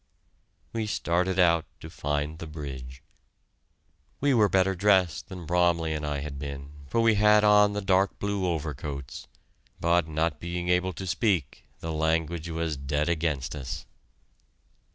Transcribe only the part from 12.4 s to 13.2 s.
was dead